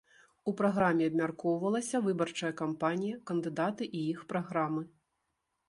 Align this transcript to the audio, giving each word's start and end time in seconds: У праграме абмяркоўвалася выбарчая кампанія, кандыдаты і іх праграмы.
У 0.51 0.53
праграме 0.61 1.09
абмяркоўвалася 1.09 2.01
выбарчая 2.07 2.51
кампанія, 2.63 3.21
кандыдаты 3.33 3.91
і 4.01 4.05
іх 4.17 4.27
праграмы. 4.35 4.83